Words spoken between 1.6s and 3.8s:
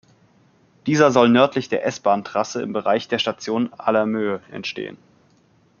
der S-Bahntrasse im Bereich der Station